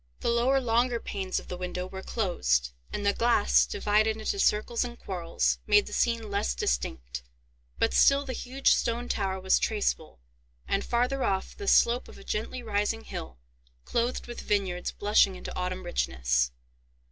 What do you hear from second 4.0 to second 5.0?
into circles and